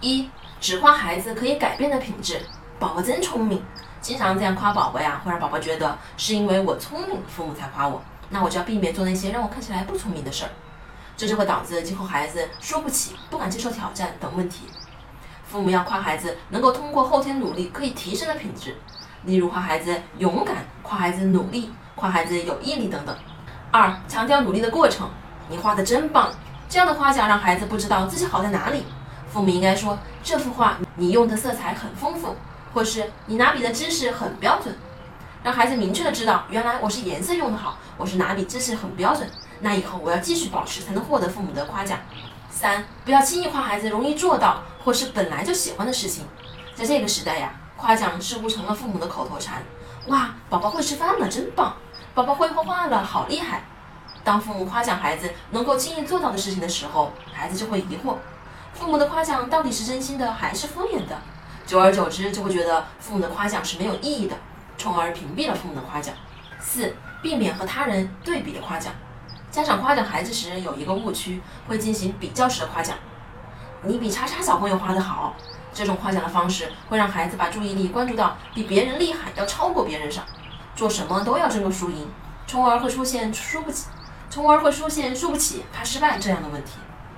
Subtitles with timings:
[0.00, 2.40] 一，只夸孩子可以改变的品质，
[2.78, 3.62] 宝宝真聪明。
[4.00, 10.50] 经常这样夸宝宝呀，会让宝宝觉得是因为我聪明，父母才夸我，那我就要避免做那些让我看起来不聪明的事儿，
[11.16, 14.66] 这就会导致今后孩子说不起、不敢接受挑战等问题。
[15.44, 18.76] 父母要夸孩子能够通过后天努力可以提升的品质，
[19.24, 23.16] 例如夸孩子勇敢、夸孩子努力、夸孩子有毅力等等。
[23.72, 25.10] 二，强调努力的过程，
[25.48, 26.30] 你画的真棒，
[26.68, 28.84] 这样的夸奖让孩子不知道自己好在哪里。
[29.30, 32.34] 父母应该说这幅画你用的色彩很丰富，
[32.72, 34.74] 或是你拿笔的姿势很标准，
[35.42, 39.28] 让孩子明确的知道，原来我是颜色用的好，我是拿笔姿势很标准，
[39.60, 41.98] 那以后我要继续保持才能获得父母的夸奖。
[42.50, 46.24] 三，不要轻易夸孩子容易做到或是本来就喜欢的事情，
[46.74, 49.62] 在这个时代呀，夸奖似乎成了父母的口头禅。
[50.06, 51.76] 哇，宝宝会吃饭了，真棒！
[52.14, 53.62] 宝宝会画画了，好厉害！
[54.24, 58.16] 当父母夸奖孩子能够轻易做到的事情的时候，孩子就会疑惑。
[58.78, 61.18] 父母的夸奖到底是真心的还是敷衍的？
[61.66, 64.36] 久而久之，就会觉得父母的夸奖是没有意义的，
[64.78, 66.14] 从而屏蔽了父母的夸奖。
[66.60, 68.92] 四、避免和他人对比的夸奖。
[69.50, 72.96] 家长夸奖孩子时有一个误区，会进行比较式的夸奖。
[73.82, 75.34] 你比叉叉小朋友画得好。
[75.74, 80.24] 这种夸奖的方式会让孩子把注意力关注到比别人厉害、要超过别人上，
[80.76, 82.08] 做什么都要争个输赢，
[82.46, 83.88] 从而会出现输不起，
[84.30, 86.72] 从而会出现输不起、怕失败这样的问题。